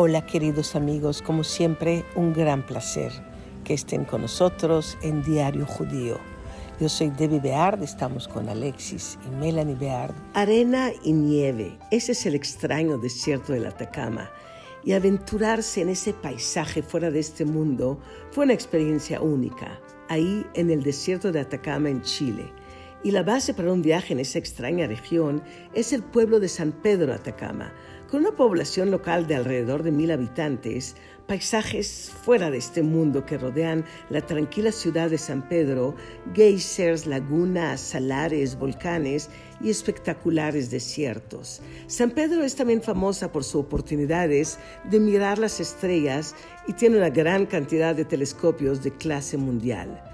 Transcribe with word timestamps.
Hola 0.00 0.24
queridos 0.24 0.76
amigos, 0.76 1.20
como 1.20 1.42
siempre 1.42 2.04
un 2.14 2.32
gran 2.32 2.64
placer 2.64 3.10
que 3.64 3.74
estén 3.74 4.04
con 4.04 4.22
nosotros 4.22 4.96
en 5.02 5.24
Diario 5.24 5.66
Judío. 5.66 6.18
Yo 6.78 6.88
soy 6.88 7.10
Debbie 7.10 7.40
Beard, 7.40 7.82
estamos 7.82 8.28
con 8.28 8.48
Alexis 8.48 9.18
y 9.26 9.34
Melanie 9.34 9.74
Beard. 9.74 10.14
Arena 10.34 10.92
y 11.02 11.12
nieve, 11.12 11.76
ese 11.90 12.12
es 12.12 12.24
el 12.26 12.36
extraño 12.36 12.96
desierto 12.96 13.52
del 13.52 13.66
Atacama. 13.66 14.30
Y 14.84 14.92
aventurarse 14.92 15.80
en 15.80 15.88
ese 15.88 16.12
paisaje 16.12 16.80
fuera 16.80 17.10
de 17.10 17.18
este 17.18 17.44
mundo 17.44 17.98
fue 18.30 18.44
una 18.44 18.54
experiencia 18.54 19.20
única, 19.20 19.80
ahí 20.08 20.46
en 20.54 20.70
el 20.70 20.84
desierto 20.84 21.32
de 21.32 21.40
Atacama 21.40 21.90
en 21.90 22.02
Chile. 22.02 22.52
Y 23.02 23.10
la 23.10 23.24
base 23.24 23.52
para 23.52 23.72
un 23.72 23.82
viaje 23.82 24.12
en 24.12 24.20
esa 24.20 24.38
extraña 24.38 24.86
región 24.86 25.42
es 25.74 25.92
el 25.92 26.04
pueblo 26.04 26.38
de 26.38 26.48
San 26.48 26.70
Pedro 26.70 27.12
Atacama, 27.12 27.72
con 28.10 28.20
una 28.20 28.32
población 28.32 28.90
local 28.90 29.26
de 29.26 29.34
alrededor 29.34 29.82
de 29.82 29.90
mil 29.90 30.10
habitantes, 30.10 30.96
paisajes 31.26 32.10
fuera 32.24 32.50
de 32.50 32.56
este 32.56 32.82
mundo 32.82 33.26
que 33.26 33.36
rodean 33.36 33.84
la 34.08 34.22
tranquila 34.22 34.72
ciudad 34.72 35.10
de 35.10 35.18
San 35.18 35.46
Pedro, 35.46 35.94
geysers, 36.32 37.06
lagunas, 37.06 37.80
salares, 37.80 38.58
volcanes 38.58 39.28
y 39.60 39.68
espectaculares 39.68 40.70
desiertos. 40.70 41.60
San 41.86 42.12
Pedro 42.12 42.42
es 42.42 42.56
también 42.56 42.80
famosa 42.80 43.30
por 43.30 43.44
sus 43.44 43.56
oportunidades 43.56 44.58
de 44.84 45.00
mirar 45.00 45.38
las 45.38 45.60
estrellas 45.60 46.34
y 46.66 46.72
tiene 46.72 46.96
una 46.96 47.10
gran 47.10 47.44
cantidad 47.44 47.94
de 47.94 48.06
telescopios 48.06 48.82
de 48.82 48.92
clase 48.92 49.36
mundial. 49.36 50.07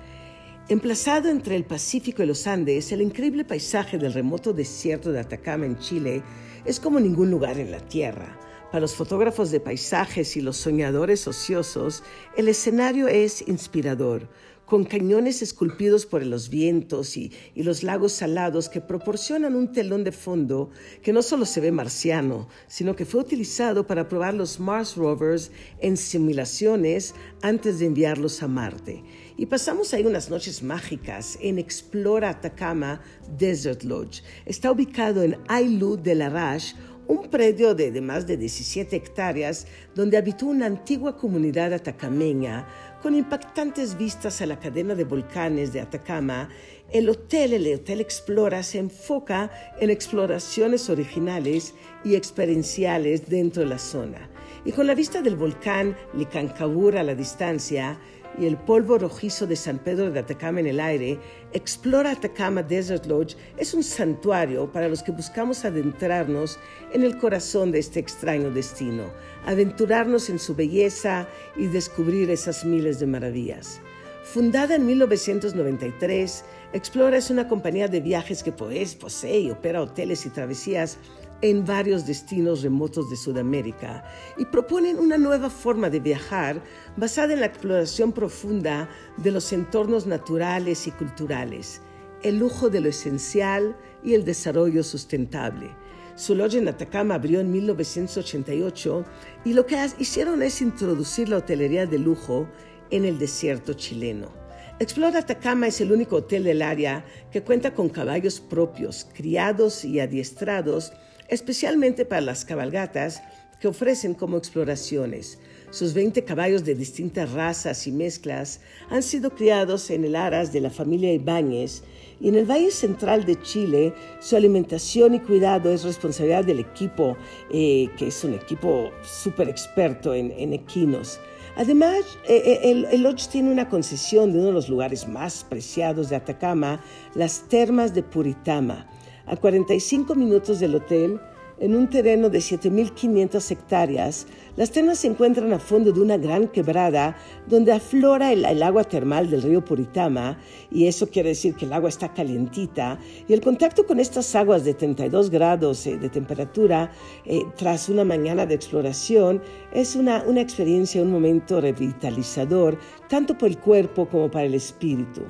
Emplazado 0.67 1.29
entre 1.29 1.57
el 1.57 1.65
Pacífico 1.65 2.23
y 2.23 2.27
los 2.27 2.47
Andes, 2.47 2.91
el 2.91 3.03
increíble 3.03 3.45
paisaje 3.45 3.99
del 3.99 4.15
remoto 4.15 4.55
desierto 4.55 5.13
de 5.13 5.21
Atacama 5.21 5.67
en 5.67 5.79
Chile 5.79 6.23
es 6.65 6.81
como 6.81 6.99
ningún 7.01 7.31
lugar 7.31 7.59
en 7.59 7.71
la 7.71 7.81
Tierra. 7.81 8.41
Para 8.71 8.81
los 8.81 8.95
fotógrafos 8.95 9.51
de 9.51 9.61
paisajes 9.61 10.39
y 10.39 10.41
los 10.41 10.57
soñadores 10.57 11.29
ociosos, 11.29 12.03
el 12.39 12.49
escenario 12.49 13.09
es 13.09 13.47
inspirador, 13.47 14.31
con 14.65 14.85
cañones 14.85 15.43
esculpidos 15.43 16.07
por 16.07 16.25
los 16.25 16.49
vientos 16.49 17.19
y, 17.19 17.31
los 17.55 17.83
lagos 17.83 18.13
salados 18.13 18.71
que 18.71 18.81
proporcionan 18.81 19.57
un 19.57 19.71
telón 19.71 20.03
de 20.03 20.13
fondo 20.13 20.71
que 21.03 21.13
no 21.13 21.21
solo 21.21 21.45
se 21.45 21.61
ve 21.61 21.73
marciano, 21.73 22.49
sino 22.69 22.97
que 22.97 23.05
fue 23.05 23.21
utilizado 23.21 23.87
para 23.87 24.09
probar 24.09 24.33
los 24.33 24.59
Mars 24.59 24.97
rovers 24.97 25.51
en 25.81 25.99
simulaciones 25.99 27.15
antes 27.43 27.79
de 27.79 27.85
enviarlos 27.85 28.43
a 28.43 28.49
Marte 28.49 29.05
y 29.37 29.47
pasamos 29.47 29.93
ahí 29.93 30.05
unas 30.07 30.31
noches 30.31 30.63
mágicas 30.63 31.37
en 31.41 31.59
Explora 31.59 32.31
Atacama 32.31 33.01
Desert 33.37 33.83
Lodge. 33.83 34.23
Está 34.47 34.71
ubicado 34.71 35.23
en 35.23 35.37
Ailu 35.49 35.97
de 35.97 36.15
la 36.15 36.29
Rash, 36.29 36.75
un 37.07 37.29
predio 37.29 37.75
de, 37.75 38.01
más 38.01 38.27
de 38.27 38.37
17 38.37 38.97
hectáreas 38.97 39.67
donde 39.95 40.17
habitó 40.17 40.47
una 40.47 40.67
antigua 40.67 41.17
comunidad 41.17 41.73
atacameña 41.73 42.67
con 43.03 43.15
impactantes 43.15 43.99
vistas 43.99 44.41
a 44.41 44.47
la 44.47 44.59
cadena 44.59 44.95
de 44.95 45.05
volcanes 45.05 45.73
de 45.73 45.81
Atacama. 45.81 46.49
El 46.91 47.09
hotel, 47.11 47.53
el 47.53 47.75
Hotel 47.75 48.01
Explora, 48.01 48.63
se 48.63 48.79
enfoca 48.79 49.51
en 49.81 49.91
exploraciones 49.91 50.89
originales 50.89 51.75
y 52.05 52.15
experienciales 52.15 53.29
dentro 53.29 53.65
de 53.65 53.69
la 53.69 53.79
zona. 53.79 54.31
Y 54.65 54.73
con 54.73 54.87
la 54.87 54.95
vista 54.95 55.21
del 55.21 55.37
volcán 55.37 55.95
Licancabur 56.15 56.97
a 56.97 57.03
la 57.03 57.15
distancia, 57.15 57.99
y 58.39 58.47
el 58.47 58.57
polvo 58.57 58.99
rojizo 58.99 59.47
de 59.47 59.57
San 59.57 59.79
Pedro 59.79 60.11
de 60.11 60.21
Atacama 60.21 60.61
en 60.61 60.67
el 60.67 60.81
aire, 60.81 61.19
Explora 61.53 62.13
Atacama 62.13 62.63
Desert 62.63 63.07
Lodge 63.07 63.37
es 63.57 63.75
un 63.75 63.83
santuario 63.83 64.71
para 64.73 64.89
los 64.89 65.03
que 65.03 65.13
buscamos 65.13 65.65
adentrarnos 65.65 66.59
en 66.93 67.05
el 67.05 67.19
corazón 67.19 67.71
de 67.71 67.79
este 67.79 68.01
extraño 68.01 68.51
destino, 68.51 69.05
aventurarnos 69.47 70.31
en 70.31 70.39
su 70.39 70.55
belleza 70.55 71.29
y 71.57 71.67
descubrir 71.67 72.31
esas 72.31 72.65
miles 72.65 72.99
de 72.99 73.07
maravillas. 73.07 73.81
Fundada 74.25 74.77
en 74.77 74.87
1993, 74.87 76.45
Explora 76.73 77.19
es 77.19 77.31
una 77.31 77.47
compañía 77.47 77.89
de 77.89 78.01
viajes 78.01 78.43
que 78.43 78.53
posee 78.53 79.39
y 79.39 79.51
opera 79.51 79.83
hoteles 79.83 80.27
y 80.27 80.31
travesías 80.31 80.99
en 81.45 81.67
varios 81.67 82.07
destinos 82.07 82.63
remotos 82.63 83.11
de 83.11 83.17
Sudamérica 83.17 84.03
y 84.39 84.47
proponen 84.47 84.99
una 84.99 85.19
nueva 85.19 85.51
forma 85.51 85.91
de 85.91 86.01
viajar 86.01 86.63
basada 86.97 87.35
en 87.35 87.41
la 87.41 87.47
exploración 87.47 88.13
profunda 88.13 88.89
de 89.19 89.31
los 89.31 89.53
entornos 89.53 90.07
naturales 90.07 90.87
y 90.87 90.91
culturales, 90.93 91.83
el 92.23 92.39
lujo 92.39 92.71
de 92.71 92.81
lo 92.81 92.89
esencial 92.89 93.77
y 94.03 94.15
el 94.15 94.25
desarrollo 94.25 94.83
sustentable. 94.83 95.77
Su 96.15 96.35
loja 96.35 96.57
en 96.57 96.67
Atacama 96.67 97.17
abrió 97.17 97.41
en 97.41 97.53
1988 97.53 99.05
y 99.45 99.53
lo 99.53 99.67
que 99.67 99.77
hicieron 99.99 100.43
es 100.43 100.63
introducir 100.63 101.29
la 101.29 101.37
hotelería 101.37 101.85
de 101.85 101.99
lujo 101.99 102.49
en 102.91 103.05
el 103.05 103.19
desierto 103.19 103.75
chileno. 103.75 104.33
Explora 104.79 105.19
Atacama 105.19 105.67
es 105.67 105.79
el 105.83 105.93
único 105.93 106.17
hotel 106.17 106.45
del 106.45 106.63
área 106.63 107.05
que 107.31 107.43
cuenta 107.43 107.75
con 107.75 107.91
caballos 107.91 108.41
propios, 108.41 109.07
criados 109.13 109.85
y 109.85 110.01
adiestrados 110.01 110.95
especialmente 111.29 112.05
para 112.05 112.21
las 112.21 112.45
cabalgatas 112.45 113.23
que 113.61 113.69
ofrecen 113.69 114.15
como 114.15 114.37
exploraciones. 114.37 115.39
Sus 115.71 115.95
20 115.95 116.23
caballos 116.25 116.65
de 116.65 116.75
distintas 116.75 117.33
razas 117.33 117.87
y 117.87 117.93
mezclas 117.93 118.61
han 118.91 119.03
sido 119.03 119.31
criados 119.31 119.91
en 119.91 120.05
el 120.05 120.15
aras 120.15 120.53
de 120.53 120.61
la 120.61 120.71
familia 120.71 121.13
Ibáñez 121.13 121.83
y 122.21 122.29
en 122.29 122.37
el 122.37 122.45
Valle 122.49 122.71
Central 122.71 123.25
de 123.25 123.41
Chile 123.43 123.93
su 124.21 124.37
alimentación 124.37 125.15
y 125.15 125.21
cuidado 125.21 125.73
es 125.73 125.83
responsabilidad 125.83 126.45
del 126.45 126.61
equipo, 126.61 127.17
eh, 127.51 127.89
que 127.97 128.09
es 128.09 128.23
un 128.23 128.35
equipo 128.35 128.93
súper 129.03 129.49
experto 129.49 130.15
en, 130.15 130.53
equinos. 130.53 131.19
Además, 131.57 132.05
eh, 132.29 132.43
eh, 132.45 132.71
el, 132.71 132.85
el, 132.85 133.03
Lodge 133.03 133.29
tiene 133.29 133.51
una 133.51 133.69
concesión 133.69 134.33
de 134.33 134.39
uno 134.39 134.49
de 134.49 134.55
los 134.55 134.69
lugares 134.69 135.09
más 135.09 135.43
preciados 135.43 136.11
de 136.11 136.17
Atacama, 136.17 136.85
las 137.15 137.49
termas 137.49 137.95
de 137.95 138.03
Puritama 138.03 138.87
a 139.27 139.37
45 139.37 140.15
minutos 140.15 140.61
del 140.61 140.75
hotel, 140.75 141.21
en 141.61 141.77
un 141.77 141.89
terreno 141.89 142.31
de 142.31 142.39
7.500 142.39 143.51
hectáreas, 143.51 144.27
las 144.57 144.73
termas 144.73 144.99
se 144.99 145.07
encuentran 145.07 145.53
a 145.53 145.59
fondo 145.59 145.93
de 145.93 146.01
una 146.01 146.17
gran 146.17 146.49
quebrada 146.49 147.17
donde 147.47 147.73
aflora 147.73 148.33
el, 148.33 148.63
agua 148.63 148.85
termal 148.85 149.31
del 149.31 149.43
río 149.43 149.65
Puritama, 149.65 150.39
y 150.71 150.87
eso 150.87 151.09
quiere 151.09 151.31
decir 151.31 151.55
que 151.55 151.65
el 151.65 151.73
agua 151.73 151.89
está 151.89 152.13
calientita, 152.13 152.99
y 153.29 153.33
el 153.33 153.41
contacto 153.41 153.87
con 153.87 154.01
estas 154.01 154.35
aguas 154.35 154.65
de 154.65 154.75
32 154.75 155.31
grados 155.31 155.87
eh, 155.87 155.97
de 155.97 156.09
temperatura 156.09 156.91
eh, 157.25 157.43
tras 157.57 157.89
una 157.89 158.05
mañana 158.05 158.47
de 158.47 158.55
exploración 158.55 159.41
es 159.73 159.95
una, 159.95 160.25
una 160.27 160.41
experiencia, 160.41 161.03
un 161.03 161.13
momento 161.13 161.61
revitalizador, 161.61 162.79
tanto 163.09 163.39
por 163.39 163.49
el 163.49 163.59
cuerpo 163.59 164.09
como 164.09 164.29
para 164.31 164.47
el 164.47 164.55
espíritu 164.55 165.23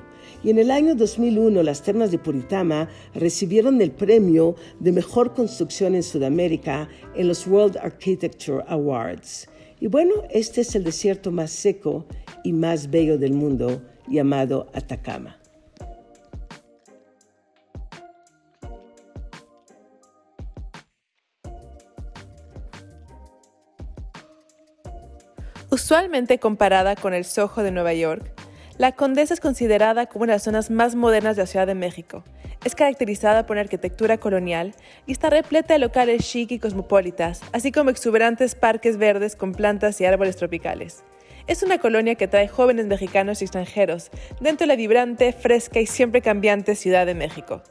y 0.45 0.51
en 0.51 0.59
el 0.59 0.71
año 0.71 0.95
2001 0.95 1.63
las 1.63 1.83
termas 1.83 2.11
de 2.11 2.19
Puritama 2.19 2.89
recibieron 3.15 3.81
el 3.81 3.91
premio 3.91 4.57
de 4.79 4.93
mejor 4.93 5.33
construcción 5.33 5.95
en 5.95 6.03
Sudamérica 6.03 6.89
en 7.15 7.29
los 7.29 7.47
World 7.47 7.79
Architecture 7.79 8.63
Awards. 8.69 9.49
Y 9.81 9.87
bueno, 9.87 10.13
este 10.31 10.61
es 10.61 10.75
el 10.75 10.85
desierto 10.85 11.33
más 11.33 11.51
seco 11.51 12.07
y 12.45 12.53
más 12.53 12.91
bello 12.91 13.17
del 13.19 13.33
mundo 13.33 13.83
llamado 14.07 14.71
Atacama. 14.75 15.39
Usualmente 25.71 26.39
comparada 26.39 26.95
con 26.95 27.15
el 27.15 27.25
Soho 27.25 27.63
de 27.63 27.73
Nueva 27.73 27.95
York, 27.95 28.44
la 28.77 28.91
Condesa 28.91 29.35
es 29.35 29.41
considerada 29.41 30.07
como 30.07 30.25
una 30.25 30.33
de 30.33 30.37
las 30.37 30.43
zonas 30.43 30.69
más 30.69 30.97
modernas 30.97 31.37
de 31.37 31.43
la 31.43 31.47
Ciudad 31.47 31.67
de 31.67 31.77
México. 31.77 32.25
Es 32.65 32.75
caracterizada 32.75 33.47
por 33.47 33.55
una 33.55 33.61
arquitectura 33.61 34.19
colonial 34.19 34.75
y 35.07 35.13
está 35.13 35.31
repleta 35.31 35.75
de 35.75 35.79
locales 35.79 36.29
chic 36.29 36.51
y 36.51 36.59
cosmopolitas, 36.59 37.41
así 37.53 37.71
como 37.71 37.91
exuberantes 37.91 38.57
parques 38.57 38.97
verdes 38.97 39.37
con 39.37 39.53
plantas 39.53 40.01
y 40.01 40.07
árboles 40.07 40.37
tropicales. 40.37 41.05
Es 41.47 41.63
una 41.63 41.79
colonia 41.79 42.17
que 42.17 42.25
atrae 42.25 42.49
jóvenes 42.49 42.87
mexicanos 42.87 43.43
y 43.43 43.45
extranjeros 43.45 44.11
dentro 44.41 44.65
de 44.65 44.69
la 44.69 44.77
vibrante, 44.77 45.33
fresca 45.33 45.79
y 45.79 45.87
siempre 45.87 46.21
cambiante 46.21 46.75
Ciudad 46.75 47.07
de 47.07 47.15
México. 47.15 47.63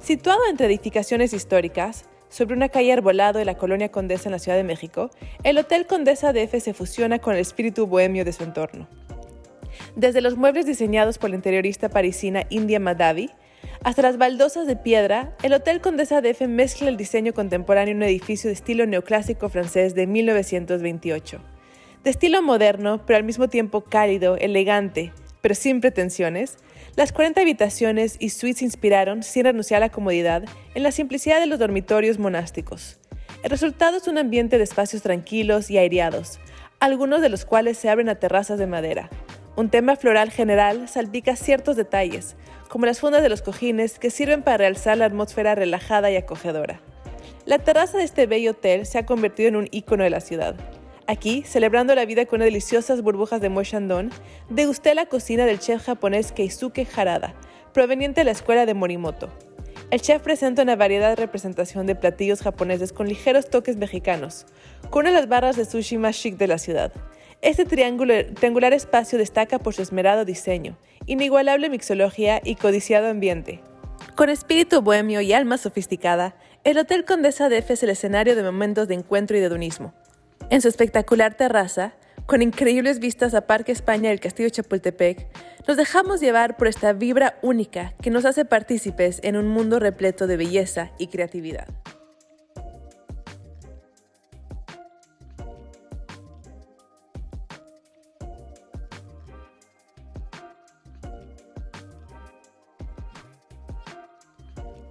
Situado 0.00 0.40
entre 0.50 0.66
edificaciones 0.66 1.34
históricas, 1.34 2.06
sobre 2.30 2.56
una 2.56 2.68
calle 2.68 2.92
arbolado 2.92 3.38
de 3.38 3.44
la 3.44 3.56
colonia 3.56 3.90
Condesa 3.90 4.28
en 4.28 4.32
la 4.32 4.38
Ciudad 4.38 4.58
de 4.58 4.64
México, 4.64 5.10
el 5.44 5.56
Hotel 5.58 5.86
Condesa 5.86 6.32
DF 6.32 6.60
se 6.60 6.74
fusiona 6.74 7.20
con 7.20 7.34
el 7.34 7.40
espíritu 7.40 7.86
bohemio 7.86 8.24
de 8.24 8.32
su 8.32 8.44
entorno. 8.44 8.88
Desde 9.96 10.20
los 10.20 10.36
muebles 10.36 10.66
diseñados 10.66 11.18
por 11.18 11.30
la 11.30 11.36
interiorista 11.36 11.88
parisina 11.88 12.44
India 12.50 12.80
Madhavi 12.80 13.30
hasta 13.82 14.02
las 14.02 14.18
baldosas 14.18 14.66
de 14.66 14.76
piedra, 14.76 15.36
el 15.42 15.52
Hotel 15.52 15.80
Condesa 15.80 16.20
DF 16.20 16.42
mezcla 16.48 16.88
el 16.88 16.96
diseño 16.96 17.32
contemporáneo 17.32 17.92
en 17.92 17.98
un 17.98 18.02
edificio 18.04 18.48
de 18.48 18.54
estilo 18.54 18.86
neoclásico 18.86 19.48
francés 19.48 19.94
de 19.94 20.06
1928. 20.06 21.40
De 22.04 22.10
estilo 22.10 22.42
moderno, 22.42 23.04
pero 23.06 23.16
al 23.16 23.24
mismo 23.24 23.48
tiempo 23.48 23.82
cálido, 23.82 24.36
elegante, 24.36 25.12
pero 25.40 25.54
sin 25.54 25.80
pretensiones, 25.80 26.58
las 26.96 27.12
40 27.12 27.40
habitaciones 27.40 28.16
y 28.18 28.30
suites 28.30 28.62
inspiraron, 28.62 29.22
sin 29.22 29.44
renunciar 29.44 29.82
a 29.82 29.86
la 29.86 29.92
comodidad, 29.92 30.44
en 30.74 30.82
la 30.82 30.90
simplicidad 30.90 31.40
de 31.40 31.46
los 31.46 31.58
dormitorios 31.58 32.18
monásticos. 32.18 32.98
El 33.42 33.50
resultado 33.50 33.98
es 33.98 34.08
un 34.08 34.18
ambiente 34.18 34.58
de 34.58 34.64
espacios 34.64 35.02
tranquilos 35.02 35.70
y 35.70 35.78
aireados, 35.78 36.40
algunos 36.80 37.20
de 37.20 37.28
los 37.28 37.44
cuales 37.44 37.78
se 37.78 37.88
abren 37.88 38.08
a 38.08 38.16
terrazas 38.16 38.58
de 38.58 38.66
madera. 38.66 39.10
Un 39.58 39.70
tema 39.70 39.96
floral 39.96 40.30
general 40.30 40.88
salpica 40.88 41.34
ciertos 41.34 41.74
detalles, 41.74 42.36
como 42.68 42.86
las 42.86 43.00
fundas 43.00 43.22
de 43.22 43.28
los 43.28 43.42
cojines 43.42 43.98
que 43.98 44.08
sirven 44.08 44.44
para 44.44 44.58
realzar 44.58 44.96
la 44.96 45.06
atmósfera 45.06 45.56
relajada 45.56 46.12
y 46.12 46.16
acogedora. 46.16 46.80
La 47.44 47.58
terraza 47.58 47.98
de 47.98 48.04
este 48.04 48.28
bello 48.28 48.52
hotel 48.52 48.86
se 48.86 48.98
ha 48.98 49.04
convertido 49.04 49.48
en 49.48 49.56
un 49.56 49.68
icono 49.72 50.04
de 50.04 50.10
la 50.10 50.20
ciudad. 50.20 50.54
Aquí, 51.08 51.42
celebrando 51.42 51.96
la 51.96 52.04
vida 52.04 52.24
con 52.26 52.38
deliciosas 52.38 53.02
burbujas 53.02 53.40
de 53.40 53.48
Mo 53.48 53.64
Shandong, 53.64 54.12
degusté 54.48 54.94
la 54.94 55.06
cocina 55.06 55.44
del 55.44 55.58
chef 55.58 55.84
japonés 55.84 56.30
Keisuke 56.30 56.86
Harada, 56.94 57.34
proveniente 57.74 58.20
de 58.20 58.26
la 58.26 58.30
escuela 58.30 58.64
de 58.64 58.74
Morimoto. 58.74 59.28
El 59.90 60.00
chef 60.00 60.22
presenta 60.22 60.62
una 60.62 60.76
variedad 60.76 61.08
de 61.08 61.16
representación 61.16 61.84
de 61.86 61.96
platillos 61.96 62.42
japoneses 62.42 62.92
con 62.92 63.08
ligeros 63.08 63.50
toques 63.50 63.76
mexicanos, 63.76 64.46
con 64.88 65.00
una 65.00 65.10
de 65.10 65.16
las 65.16 65.28
barras 65.28 65.56
de 65.56 65.64
sushi 65.64 65.98
más 65.98 66.16
chic 66.16 66.36
de 66.36 66.46
la 66.46 66.58
ciudad. 66.58 66.92
Este 67.40 67.64
triangular 67.64 68.72
espacio 68.72 69.16
destaca 69.16 69.60
por 69.60 69.72
su 69.72 69.82
esmerado 69.82 70.24
diseño, 70.24 70.76
inigualable 71.06 71.70
mixología 71.70 72.40
y 72.42 72.56
codiciado 72.56 73.08
ambiente. 73.08 73.60
Con 74.16 74.28
espíritu 74.28 74.82
bohemio 74.82 75.20
y 75.20 75.32
alma 75.32 75.56
sofisticada, 75.56 76.34
el 76.64 76.78
Hotel 76.78 77.04
Condesa 77.04 77.48
de 77.48 77.58
F 77.58 77.74
es 77.74 77.82
el 77.84 77.90
escenario 77.90 78.34
de 78.34 78.42
momentos 78.42 78.88
de 78.88 78.94
encuentro 78.94 79.36
y 79.36 79.40
de 79.40 79.46
hedonismo. 79.46 79.94
En 80.50 80.60
su 80.60 80.66
espectacular 80.66 81.34
terraza, 81.34 81.94
con 82.26 82.42
increíbles 82.42 82.98
vistas 82.98 83.34
a 83.34 83.46
Parque 83.46 83.70
España 83.70 84.10
y 84.10 84.14
el 84.14 84.20
Castillo 84.20 84.48
Chapultepec, 84.48 85.28
nos 85.68 85.76
dejamos 85.76 86.20
llevar 86.20 86.56
por 86.56 86.66
esta 86.66 86.92
vibra 86.92 87.38
única 87.42 87.94
que 88.02 88.10
nos 88.10 88.24
hace 88.24 88.44
partícipes 88.44 89.20
en 89.22 89.36
un 89.36 89.46
mundo 89.46 89.78
repleto 89.78 90.26
de 90.26 90.36
belleza 90.36 90.90
y 90.98 91.06
creatividad. 91.06 91.68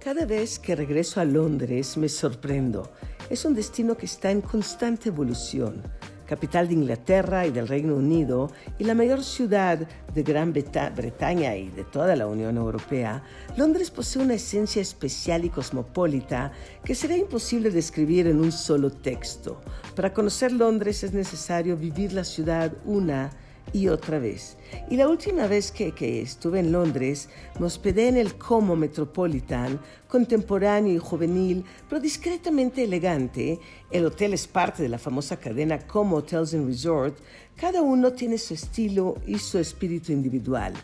Cada 0.08 0.24
vez 0.24 0.58
que 0.58 0.74
regreso 0.74 1.20
a 1.20 1.26
Londres 1.26 1.98
me 1.98 2.08
sorprendo. 2.08 2.90
Es 3.28 3.44
un 3.44 3.52
destino 3.54 3.94
que 3.94 4.06
está 4.06 4.30
en 4.30 4.40
constante 4.40 5.10
evolución. 5.10 5.82
Capital 6.24 6.66
de 6.66 6.72
Inglaterra 6.72 7.46
y 7.46 7.50
del 7.50 7.68
Reino 7.68 7.94
Unido 7.94 8.50
y 8.78 8.84
la 8.84 8.94
mayor 8.94 9.22
ciudad 9.22 9.86
de 10.14 10.22
Gran 10.22 10.54
Bretaña 10.54 11.54
y 11.56 11.68
de 11.68 11.84
toda 11.84 12.16
la 12.16 12.26
Unión 12.26 12.56
Europea, 12.56 13.22
Londres 13.58 13.90
posee 13.90 14.22
una 14.22 14.32
esencia 14.32 14.80
especial 14.80 15.44
y 15.44 15.50
cosmopolita 15.50 16.52
que 16.82 16.94
sería 16.94 17.18
imposible 17.18 17.70
describir 17.70 18.28
en 18.28 18.40
un 18.40 18.50
solo 18.50 18.88
texto. 18.88 19.60
Para 19.94 20.14
conocer 20.14 20.52
Londres 20.52 21.04
es 21.04 21.12
necesario 21.12 21.76
vivir 21.76 22.14
la 22.14 22.24
ciudad 22.24 22.72
una 22.86 23.28
y 23.72 23.88
otra 23.88 24.18
vez. 24.18 24.56
Y 24.90 24.96
la 24.96 25.08
última 25.08 25.46
vez 25.46 25.70
que, 25.72 25.92
que, 25.92 26.22
estuve 26.22 26.60
en 26.60 26.72
Londres, 26.72 27.28
me 27.58 27.66
hospedé 27.66 28.08
en 28.08 28.16
el 28.16 28.34
Como 28.34 28.76
Metropolitan, 28.76 29.80
contemporáneo 30.08 30.94
y 30.94 30.98
juvenil, 30.98 31.64
pero 31.88 32.00
discretamente 32.00 32.84
elegante. 32.84 33.60
El 33.90 34.04
hotel 34.04 34.34
es 34.34 34.46
parte 34.46 34.82
de 34.82 34.90
la 34.90 34.98
famosa 34.98 35.38
cadena 35.38 35.78
Como 35.78 36.16
Hotels 36.16 36.52
and 36.52 36.66
Resort. 36.66 37.18
Cada 37.56 37.80
uno 37.80 38.12
tiene 38.12 38.36
su 38.36 38.52
estilo 38.52 39.16
y 39.26 39.38
su 39.38 39.58
espíritu 39.58 40.12
individual. 40.12 40.74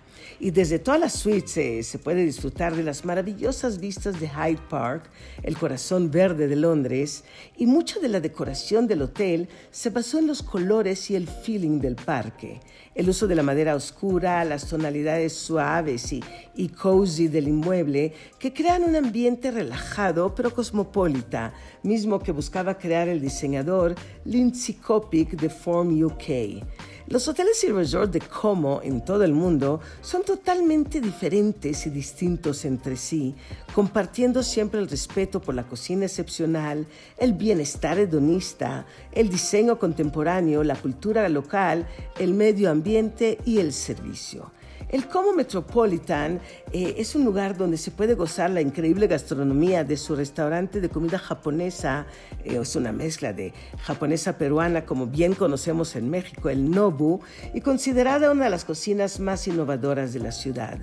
Y 0.40 0.50
desde 0.50 0.78
todas 0.78 0.98
las 0.98 1.12
suites 1.12 1.54
eh, 1.58 1.82
se 1.82 1.98
puede 1.98 2.24
disfrutar 2.24 2.74
de 2.74 2.82
las 2.82 3.04
maravillosas 3.04 3.78
vistas 3.78 4.18
de 4.20 4.30
Hyde 4.30 4.62
Park, 4.70 5.10
el 5.42 5.58
corazón 5.58 6.10
verde 6.10 6.48
de 6.48 6.56
Londres, 6.56 7.24
y 7.58 7.66
mucha 7.66 8.00
de 8.00 8.08
la 8.08 8.20
decoración 8.20 8.86
del 8.86 9.02
hotel 9.02 9.50
se 9.70 9.90
basó 9.90 10.18
en 10.18 10.26
los 10.26 10.42
colores 10.42 11.10
y 11.10 11.14
el 11.14 11.28
feeling 11.28 11.80
del 11.80 11.96
parque 11.96 12.62
el 12.94 13.08
uso 13.08 13.26
de 13.26 13.34
la 13.34 13.42
madera 13.42 13.74
oscura, 13.74 14.44
las 14.44 14.68
tonalidades 14.68 15.32
suaves 15.32 16.12
y, 16.12 16.22
y 16.54 16.68
cozy 16.68 17.26
del 17.28 17.48
inmueble 17.48 18.12
que 18.38 18.52
crean 18.52 18.84
un 18.84 18.94
ambiente 18.94 19.50
relajado 19.50 20.34
pero 20.34 20.54
cosmopolita, 20.54 21.52
mismo 21.82 22.20
que 22.20 22.32
buscaba 22.32 22.78
crear 22.78 22.93
el 23.02 23.20
diseñador 23.20 23.94
Lindsay 24.24 24.76
Kopic 24.76 25.30
de 25.32 25.50
Form 25.50 26.02
UK. 26.02 26.62
Los 27.06 27.28
hoteles 27.28 27.62
y 27.64 27.68
resorts 27.68 28.12
de 28.12 28.20
Como 28.20 28.80
en 28.82 29.04
todo 29.04 29.24
el 29.24 29.32
mundo 29.32 29.80
son 30.00 30.22
totalmente 30.22 31.02
diferentes 31.02 31.86
y 31.86 31.90
distintos 31.90 32.64
entre 32.64 32.96
sí, 32.96 33.34
compartiendo 33.74 34.42
siempre 34.42 34.80
el 34.80 34.88
respeto 34.88 35.40
por 35.40 35.54
la 35.54 35.64
cocina 35.64 36.06
excepcional, 36.06 36.86
el 37.18 37.34
bienestar 37.34 37.98
hedonista, 37.98 38.86
el 39.12 39.28
diseño 39.28 39.78
contemporáneo, 39.78 40.64
la 40.64 40.76
cultura 40.76 41.28
local, 41.28 41.86
el 42.18 42.32
medio 42.32 42.70
ambiente 42.70 43.38
y 43.44 43.58
el 43.58 43.74
servicio. 43.74 44.50
El 44.94 45.08
Como 45.08 45.32
Metropolitan 45.32 46.40
eh, 46.72 46.94
es 46.98 47.16
un 47.16 47.24
lugar 47.24 47.56
donde 47.56 47.76
se 47.78 47.90
puede 47.90 48.14
gozar 48.14 48.50
la 48.50 48.60
increíble 48.60 49.08
gastronomía 49.08 49.82
de 49.82 49.96
su 49.96 50.14
restaurante 50.14 50.80
de 50.80 50.88
comida 50.88 51.18
japonesa. 51.18 52.06
Eh, 52.44 52.60
es 52.62 52.76
una 52.76 52.92
mezcla 52.92 53.32
de 53.32 53.52
japonesa 53.80 54.38
peruana, 54.38 54.86
como 54.86 55.08
bien 55.08 55.34
conocemos 55.34 55.96
en 55.96 56.10
México, 56.10 56.48
el 56.48 56.70
Nobu, 56.70 57.18
y 57.52 57.60
considerada 57.60 58.30
una 58.30 58.44
de 58.44 58.50
las 58.50 58.64
cocinas 58.64 59.18
más 59.18 59.48
innovadoras 59.48 60.12
de 60.12 60.20
la 60.20 60.30
ciudad. 60.30 60.78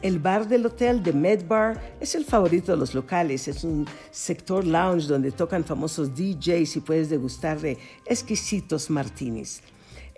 El 0.00 0.20
bar 0.20 0.46
del 0.46 0.64
hotel, 0.64 1.02
The 1.02 1.12
Med 1.12 1.48
Bar, 1.48 1.96
es 1.98 2.14
el 2.14 2.24
favorito 2.24 2.70
de 2.70 2.78
los 2.78 2.94
locales. 2.94 3.48
Es 3.48 3.64
un 3.64 3.84
sector 4.12 4.64
lounge 4.64 5.08
donde 5.08 5.32
tocan 5.32 5.64
famosos 5.64 6.14
DJs 6.14 6.76
y 6.76 6.80
puedes 6.82 7.10
degustar 7.10 7.58
de 7.58 7.78
exquisitos 8.06 8.90
martinis. 8.90 9.60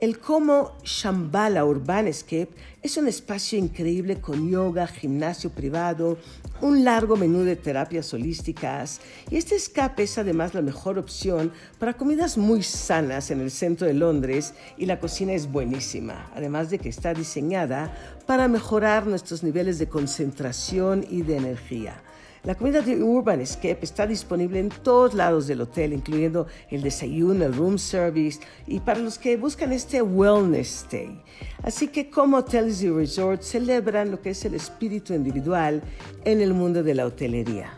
El 0.01 0.21
Como 0.21 0.77
Shambhala 0.85 1.65
Urbanescape 1.65 2.51
es 2.83 2.97
un 2.97 3.09
espacio 3.09 3.59
increíble 3.59 4.21
con 4.21 4.49
yoga, 4.49 4.87
gimnasio 4.87 5.51
privado, 5.51 6.19
un 6.61 6.85
largo 6.85 7.17
menú 7.17 7.43
de 7.43 7.57
terapias 7.57 8.15
holísticas 8.15 9.01
y 9.29 9.39
este 9.39 9.57
escape 9.57 10.05
es 10.05 10.17
además 10.17 10.55
la 10.55 10.63
mejor 10.63 11.01
opción 11.01 11.53
para 11.81 11.97
comidas 11.97 12.39
muy 12.39 12.63
sanas 12.63 13.33
en 13.33 13.41
el 13.41 13.51
centro 13.51 13.89
de 13.89 13.95
Londres 13.95 14.55
y 14.77 14.87
la 14.87 15.01
cocina 15.01 15.33
es 15.33 15.51
buenísima, 15.51 16.31
además 16.33 16.71
de 16.71 16.79
que 16.79 16.91
está 16.91 17.13
diseñada 17.13 17.93
para 18.25 18.47
mejorar 18.47 19.05
nuestros 19.05 19.43
niveles 19.43 19.81
de 19.81 19.89
concentración 19.89 21.05
y 21.11 21.23
de 21.23 21.39
energía. 21.39 22.01
La 22.45 22.55
comida 22.55 22.81
de 22.81 23.03
Urban 23.03 23.41
Escape 23.41 23.81
está 23.83 24.07
disponible 24.07 24.61
en 24.61 24.69
todos 24.69 25.15
lados 25.15 25.47
del 25.47 25.61
hotel, 25.61 25.93
incluyendo 25.93 26.47
el 26.71 26.83
desayuno, 26.83 27.45
el 27.45 27.55
room 27.55 27.79
service 27.79 28.41
y 28.67 28.81
para 28.81 29.01
los 29.01 29.19
que 29.19 29.37
buscan 29.37 29.73
este 29.73 30.03
wellness 30.03 30.85
stay. 30.85 31.21
Así 31.63 31.89
que 31.89 32.11
como 32.11 32.39
hotels 32.39 32.83
y 32.83 32.91
resorts 32.91 33.47
celebran 33.49 34.11
lo 34.11 34.21
que 34.21 34.31
es 34.31 34.45
el 34.45 34.55
espíritu 34.55 35.15
individual 35.15 35.83
en 36.25 36.41
el 36.41 36.55
mundo 36.55 36.83
de 36.83 36.95
la 36.95 37.07
hotelería. 37.07 37.73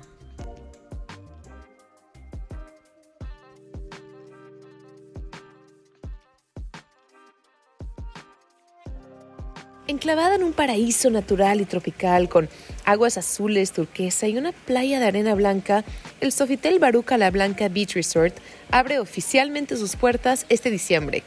Enclavada 9.91 10.37
en 10.37 10.45
un 10.45 10.53
paraíso 10.53 11.11
natural 11.11 11.61
y 11.61 11.65
tropical 11.65 12.29
con 12.29 12.49
aguas 12.85 13.19
azules, 13.19 13.73
turquesa 13.73 14.29
y 14.29 14.39
una 14.39 14.53
playa 14.53 15.01
de 15.01 15.07
arena 15.07 15.35
blanca, 15.35 15.85
el 16.21 16.31
Sofitel 16.31 16.79
Baruca 16.79 17.19
La 17.19 17.33
Blanca 17.33 17.69
Beach 17.69 17.95
Resort 17.95 18.37
abre 18.71 19.01
oficialmente 19.01 19.77
sus 19.77 19.97
puertas 19.97 20.47
este 20.49 20.71
diciembre. 20.71 21.25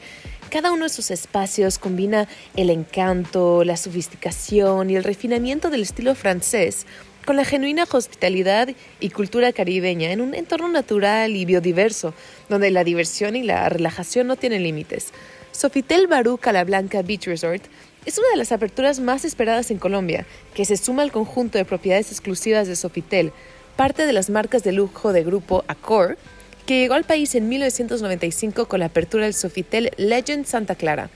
Cada 0.50 0.72
uno 0.72 0.86
de 0.86 0.90
sus 0.90 1.12
espacios 1.12 1.78
combina 1.78 2.30
el 2.56 2.70
encanto, 2.70 3.66
la 3.66 3.76
sofisticación 3.76 4.90
y 4.90 4.96
el 4.96 5.04
refinamiento 5.04 5.70
del 5.70 5.82
estilo 5.82 6.16
francés 6.16 6.86
con 7.26 7.36
la 7.36 7.44
genuina 7.44 7.86
hospitalidad 7.92 8.70
y 9.02 9.10
cultura 9.10 9.52
caribeña 9.52 10.12
en 10.12 10.22
un 10.22 10.34
entorno 10.34 10.70
natural 10.70 11.36
y 11.36 11.44
biodiverso, 11.44 12.14
donde 12.48 12.72
la 12.72 12.86
diversión 12.86 13.36
y 13.36 13.44
la 13.44 13.68
relajación 13.68 14.28
no 14.28 14.38
tienen 14.38 14.64
límites. 14.64 15.12
Sofitel 15.52 16.08
Baruca 16.08 16.52
La 16.52 16.64
Blanca 16.64 17.02
Beach 17.02 17.28
Resort 17.28 17.64
es 18.06 18.18
una 18.18 18.30
de 18.32 18.38
las 18.38 18.52
aperturas 18.52 19.00
más 19.00 19.24
esperadas 19.24 19.72
en 19.72 19.78
Colombia, 19.78 20.26
que 20.54 20.66
se 20.66 20.78
suma 20.78 21.04
al 21.04 21.12
conjunto 21.12 21.58
de 21.58 21.66
propiedades 21.66 22.12
exclusivas 22.12 22.68
de 22.68 22.76
Sofitel, 22.76 23.32
parte 23.76 24.06
de 24.06 24.14
las 24.14 24.30
marcas 24.30 24.64
de 24.64 24.74
lujo 24.74 25.14
de 25.14 25.24
grupo 25.24 25.64
Accor, 25.68 26.18
que 26.66 26.80
llegó 26.80 26.96
al 26.96 27.06
país 27.06 27.34
en 27.36 27.50
1995 27.50 28.68
con 28.68 28.80
la 28.80 28.88
apertura 28.88 29.26
del 29.26 29.34
Sofitel 29.34 29.92
Legend 29.98 30.46
Santa 30.46 30.76
Clara. 30.76 31.10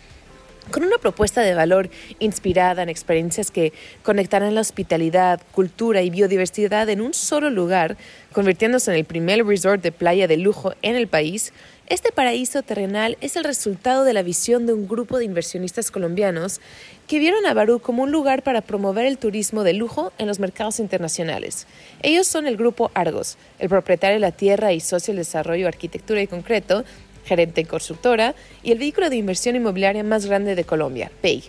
con 0.69 0.83
una 0.83 0.97
propuesta 0.97 1.39
de 1.39 1.53
valor 1.53 1.89
inspirada 2.19 2.83
en 2.83 2.89
experiencias 2.89 3.51
que 3.51 3.71
conectarán 4.03 4.53
la 4.53 4.59
hospitalidad, 4.59 5.39
cultura 5.53 6.01
y 6.01 6.09
biodiversidad 6.09 6.89
en 6.89 6.99
un 6.99 7.13
solo 7.13 7.49
lugar, 7.49 7.95
convirtiéndose 8.33 8.91
en 8.91 8.97
el 8.97 9.05
primer 9.05 9.45
resort 9.45 9.81
de 9.81 9.93
playa 9.93 10.27
de 10.27 10.35
lujo 10.35 10.73
en 10.81 10.97
el 10.97 11.07
país, 11.07 11.53
este 11.89 12.11
paraíso 12.11 12.63
terrenal 12.63 13.17
es 13.21 13.37
el 13.37 13.45
resultado 13.45 14.03
de 14.03 14.13
la 14.13 14.21
visión 14.21 14.65
de 14.65 14.73
un 14.73 14.87
grupo 14.87 15.17
de 15.17 15.25
inversionistas 15.25 15.89
colombianos 15.89 16.59
que 17.07 17.17
vieron 17.17 17.45
a 17.45 17.53
Barú 17.53 17.79
como 17.79 18.03
un 18.03 18.11
lugar 18.11 18.43
para 18.43 18.61
promover 18.61 19.05
el 19.05 19.17
turismo 19.17 19.63
de 19.63 19.73
lujo 19.73 20.11
en 20.17 20.27
los 20.27 20.39
mercados 20.39 20.79
internacionales. 20.79 21.65
Ellos 22.01 22.27
son 22.27 22.45
el 22.45 22.57
grupo 22.57 22.91
Argos, 22.93 23.37
el 23.59 23.69
propietario 23.69 24.15
de 24.15 24.19
la 24.19 24.33
tierra 24.33 24.73
y 24.73 24.81
socio 24.81 25.13
del 25.13 25.19
desarrollo, 25.19 25.67
arquitectura 25.67 26.21
y 26.21 26.27
concreto, 26.27 26.83
gerente 27.23 27.61
en 27.61 27.67
constructora, 27.67 28.35
y 28.63 28.71
el 28.73 28.79
vehículo 28.79 29.09
de 29.09 29.15
inversión 29.15 29.55
inmobiliaria 29.55 30.03
más 30.03 30.25
grande 30.25 30.55
de 30.55 30.65
Colombia, 30.65 31.09
PEI. 31.21 31.43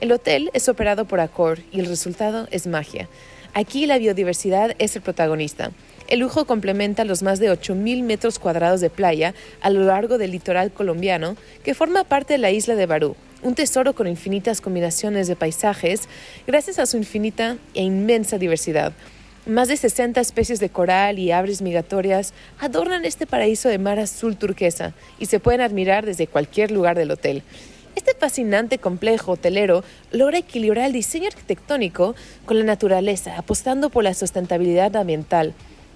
El 0.00 0.12
hotel 0.12 0.50
es 0.54 0.68
operado 0.70 1.04
por 1.04 1.20
Accor 1.20 1.60
y 1.70 1.80
el 1.80 1.86
resultado 1.86 2.48
es 2.50 2.66
magia. 2.66 3.08
Aquí 3.54 3.86
la 3.86 3.98
biodiversidad 3.98 4.74
es 4.78 4.96
el 4.96 5.02
protagonista. 5.02 5.70
El 6.12 6.18
lujo 6.18 6.44
complementa 6.44 7.06
los 7.06 7.22
más 7.22 7.38
de 7.38 7.50
8.000 7.50 8.02
metros 8.02 8.38
cuadrados 8.38 8.82
de 8.82 8.90
playa 8.90 9.32
a 9.62 9.70
lo 9.70 9.82
largo 9.84 10.18
del 10.18 10.32
litoral 10.32 10.70
colombiano 10.70 11.38
que 11.64 11.72
forma 11.72 12.04
parte 12.04 12.34
de 12.34 12.38
la 12.38 12.50
isla 12.50 12.74
de 12.74 12.84
Barú, 12.84 13.16
un 13.42 13.54
tesoro 13.54 13.94
con 13.94 14.06
infinitas 14.06 14.60
combinaciones 14.60 15.26
de 15.26 15.36
paisajes 15.36 16.10
gracias 16.46 16.78
a 16.78 16.84
su 16.84 16.98
infinita 16.98 17.56
e 17.72 17.82
inmensa 17.82 18.36
diversidad. 18.36 18.92
Más 19.46 19.68
de 19.68 19.78
60 19.78 20.20
especies 20.20 20.60
de 20.60 20.68
coral 20.68 21.18
y 21.18 21.30
aves 21.30 21.62
migratorias 21.62 22.34
adornan 22.60 23.06
este 23.06 23.26
paraíso 23.26 23.70
de 23.70 23.78
mar 23.78 23.98
azul 23.98 24.36
turquesa 24.36 24.92
y 25.18 25.24
se 25.24 25.40
pueden 25.40 25.62
admirar 25.62 26.04
desde 26.04 26.26
cualquier 26.26 26.72
lugar 26.72 26.94
del 26.94 27.12
hotel. 27.12 27.42
Este 27.96 28.12
fascinante 28.12 28.76
complejo 28.76 29.32
hotelero 29.32 29.82
logra 30.10 30.36
equilibrar 30.36 30.84
el 30.84 30.92
diseño 30.92 31.28
arquitectónico 31.28 32.14
con 32.44 32.58
la 32.58 32.64
naturaleza, 32.64 33.38
apostando 33.38 33.88
por 33.88 34.04
la 34.04 34.12
sustentabilidad 34.12 34.94
ambiental. 34.94 35.54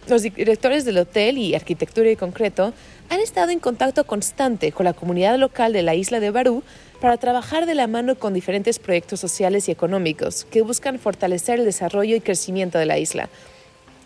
Los 0.08 0.22
directores 0.22 0.84
del 0.84 0.98
hotel 0.98 1.36
y 1.36 1.56
arquitectura 1.56 2.08
y 2.08 2.14
concreto 2.14 2.72
han 3.08 3.18
estado 3.18 3.50
en 3.50 3.58
contacto 3.58 4.06
constante 4.06 4.70
con 4.70 4.84
la 4.84 4.92
comunidad 4.92 5.36
local 5.36 5.72
de 5.72 5.82
la 5.82 5.96
isla 5.96 6.20
de 6.20 6.30
Barú 6.30 6.62
para 7.00 7.16
trabajar 7.16 7.66
de 7.66 7.74
la 7.74 7.88
mano 7.88 8.14
con 8.14 8.32
diferentes 8.32 8.78
proyectos 8.78 9.18
sociales 9.18 9.68
y 9.68 9.72
económicos 9.72 10.44
que 10.44 10.62
buscan 10.62 11.00
fortalecer 11.00 11.58
el 11.58 11.64
desarrollo 11.64 12.14
y 12.14 12.20
crecimiento 12.20 12.78
de 12.78 12.86
la 12.86 12.98
isla. 12.98 13.28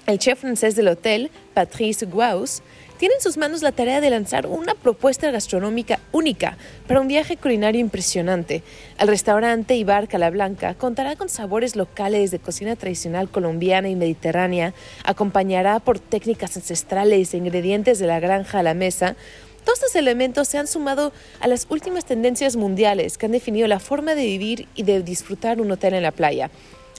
El 0.06 0.18
chef 0.18 0.40
francés 0.40 0.74
del 0.74 0.88
hotel, 0.88 1.30
Patrice 1.52 2.06
Guaus, 2.06 2.62
tiene 3.00 3.14
en 3.14 3.22
sus 3.22 3.38
manos 3.38 3.62
la 3.62 3.72
tarea 3.72 4.02
de 4.02 4.10
lanzar 4.10 4.46
una 4.46 4.74
propuesta 4.74 5.30
gastronómica 5.30 6.00
única 6.12 6.58
para 6.86 7.00
un 7.00 7.08
viaje 7.08 7.38
culinario 7.38 7.80
impresionante. 7.80 8.62
El 8.98 9.08
restaurante 9.08 9.74
y 9.74 9.84
bar 9.84 10.06
Calablanca 10.06 10.74
contará 10.74 11.16
con 11.16 11.30
sabores 11.30 11.76
locales 11.76 12.30
de 12.30 12.40
cocina 12.40 12.76
tradicional 12.76 13.30
colombiana 13.30 13.88
y 13.88 13.96
mediterránea, 13.96 14.74
acompañará 15.02 15.80
por 15.80 15.98
técnicas 15.98 16.58
ancestrales 16.58 17.32
e 17.32 17.38
ingredientes 17.38 17.98
de 18.00 18.06
la 18.06 18.20
granja 18.20 18.58
a 18.58 18.62
la 18.62 18.74
mesa, 18.74 19.16
todos 19.64 19.78
estos 19.78 19.96
elementos 19.96 20.48
se 20.48 20.58
han 20.58 20.66
sumado 20.66 21.14
a 21.40 21.48
las 21.48 21.66
últimas 21.70 22.04
tendencias 22.04 22.56
mundiales 22.56 23.16
que 23.16 23.24
han 23.24 23.32
definido 23.32 23.66
la 23.66 23.80
forma 23.80 24.14
de 24.14 24.26
vivir 24.26 24.68
y 24.74 24.82
de 24.82 25.02
disfrutar 25.02 25.62
un 25.62 25.70
hotel 25.70 25.94
en 25.94 26.02
la 26.02 26.12
playa. 26.12 26.50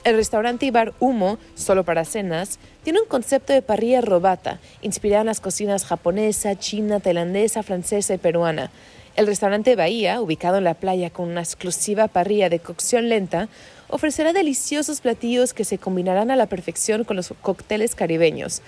El 0.04 0.16
restaurante 0.16 0.66
y 0.66 0.70
bar 0.70 0.94
Humo, 0.98 1.38
solo 1.54 1.84
para 1.84 2.04
cenas, 2.04 2.58
tiene 2.82 3.00
un 3.00 3.06
concepto 3.06 3.52
de 3.52 3.62
parrilla 3.62 4.00
robata, 4.00 4.58
inspirado 4.80 5.20
en 5.20 5.28
las 5.28 5.40
cocinas 5.40 5.84
japonesa, 5.84 6.58
china, 6.58 6.98
tailandesa, 6.98 7.62
francesa 7.62 8.14
y 8.14 8.18
peruana. 8.18 8.72
El 9.14 9.28
restaurante 9.28 9.76
Bahía, 9.76 10.20
ubicado 10.20 10.58
en 10.58 10.64
la 10.64 10.74
playa 10.74 11.10
con 11.10 11.28
una 11.28 11.42
exclusiva 11.42 12.08
parrilla 12.08 12.48
de 12.48 12.58
cocción 12.58 13.08
lenta, 13.08 13.48
ofrecerá 13.88 14.32
deliciosos 14.32 15.00
platillos 15.00 15.54
que 15.54 15.64
se 15.64 15.78
combinarán 15.78 16.32
a 16.32 16.36
la 16.36 16.46
perfección 16.46 17.04
con 17.04 17.14
los 17.14 17.32
cócteles 17.40 17.94
caribeños. 17.94 18.60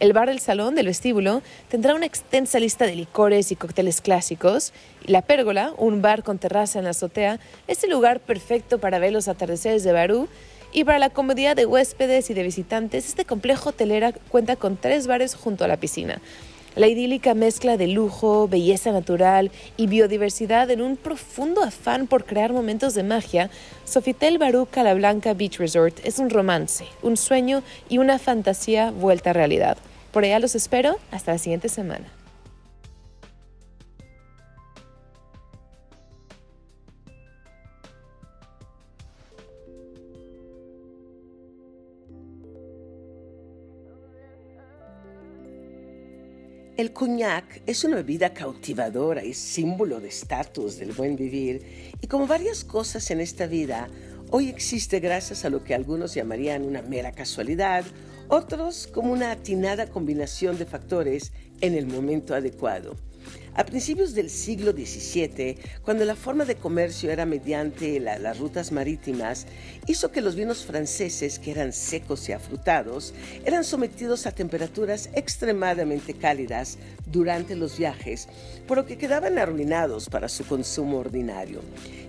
El 0.00 0.14
bar 0.14 0.28
del 0.28 0.38
salón 0.38 0.74
del 0.74 0.86
vestíbulo 0.86 1.42
tendrá 1.68 1.94
una 1.94 2.06
extensa 2.06 2.60
lista 2.60 2.86
de 2.86 2.94
licores 2.94 3.50
y 3.50 3.56
cócteles 3.56 4.00
clásicos. 4.00 4.72
Y 5.04 5.10
la 5.10 5.22
pérgola, 5.22 5.74
un 5.76 6.00
bar 6.00 6.22
con 6.22 6.38
terraza 6.38 6.78
en 6.78 6.84
la 6.84 6.92
azotea, 6.92 7.40
es 7.66 7.82
el 7.82 7.90
lugar 7.90 8.20
perfecto 8.20 8.78
para 8.78 9.00
ver 9.00 9.12
los 9.12 9.26
atardeceres 9.26 9.82
de 9.82 9.92
Barú. 9.92 10.28
Y 10.72 10.84
para 10.84 10.98
la 10.98 11.10
comodidad 11.10 11.56
de 11.56 11.66
huéspedes 11.66 12.30
y 12.30 12.34
de 12.34 12.42
visitantes, 12.42 13.06
este 13.06 13.24
complejo 13.24 13.70
hotelera 13.70 14.12
cuenta 14.12 14.56
con 14.56 14.76
tres 14.76 15.06
bares 15.06 15.34
junto 15.34 15.64
a 15.64 15.68
la 15.68 15.78
piscina. 15.78 16.20
La 16.76 16.86
idílica 16.86 17.34
mezcla 17.34 17.76
de 17.76 17.88
lujo, 17.88 18.46
belleza 18.46 18.92
natural 18.92 19.50
y 19.76 19.86
biodiversidad 19.88 20.70
en 20.70 20.82
un 20.82 20.96
profundo 20.96 21.62
afán 21.62 22.06
por 22.06 22.24
crear 22.24 22.52
momentos 22.52 22.94
de 22.94 23.02
magia, 23.02 23.50
Sofitel 23.84 24.38
Barú 24.38 24.68
Calablanca 24.70 25.34
Beach 25.34 25.58
Resort 25.58 25.98
es 26.04 26.18
un 26.18 26.30
romance, 26.30 26.84
un 27.02 27.16
sueño 27.16 27.62
y 27.88 27.98
una 27.98 28.18
fantasía 28.18 28.92
vuelta 28.92 29.30
a 29.30 29.32
realidad. 29.32 29.78
Por 30.12 30.24
allá 30.24 30.38
los 30.38 30.54
espero. 30.54 30.98
Hasta 31.10 31.32
la 31.32 31.38
siguiente 31.38 31.68
semana. 31.68 32.06
El 46.78 46.92
coñac 46.92 47.60
es 47.66 47.82
una 47.82 47.96
bebida 47.96 48.32
cautivadora 48.32 49.24
y 49.24 49.34
símbolo 49.34 49.98
de 49.98 50.06
estatus 50.06 50.78
del 50.78 50.92
buen 50.92 51.16
vivir 51.16 51.92
y 52.00 52.06
como 52.06 52.28
varias 52.28 52.62
cosas 52.62 53.10
en 53.10 53.18
esta 53.20 53.48
vida, 53.48 53.88
hoy 54.30 54.48
existe 54.48 55.00
gracias 55.00 55.44
a 55.44 55.50
lo 55.50 55.64
que 55.64 55.74
algunos 55.74 56.14
llamarían 56.14 56.62
una 56.62 56.80
mera 56.82 57.10
casualidad 57.10 57.84
otros 58.28 58.86
como 58.86 59.12
una 59.12 59.32
atinada 59.32 59.88
combinación 59.88 60.56
de 60.56 60.66
factores 60.66 61.32
en 61.60 61.74
el 61.74 61.88
momento 61.88 62.32
adecuado. 62.32 62.94
A 63.58 63.66
principios 63.66 64.14
del 64.14 64.30
siglo 64.30 64.70
XVII, 64.70 65.58
cuando 65.82 66.04
la 66.04 66.14
forma 66.14 66.44
de 66.44 66.54
comercio 66.54 67.10
era 67.10 67.26
mediante 67.26 67.98
las 67.98 68.38
rutas 68.38 68.70
marítimas, 68.70 69.46
hizo 69.88 70.12
que 70.12 70.20
los 70.20 70.36
vinos 70.36 70.64
franceses, 70.64 71.40
que 71.40 71.50
eran 71.50 71.72
secos 71.72 72.28
y 72.28 72.32
afrutados, 72.32 73.14
eran 73.44 73.64
sometidos 73.64 74.28
a 74.28 74.30
temperaturas 74.30 75.10
extremadamente 75.12 76.14
cálidas 76.14 76.78
durante 77.06 77.56
los 77.56 77.76
viajes, 77.76 78.28
por 78.68 78.76
lo 78.76 78.86
que 78.86 78.96
quedaban 78.96 79.38
arruinados 79.38 80.08
para 80.08 80.28
su 80.28 80.46
consumo 80.46 80.98
ordinario. 80.98 81.60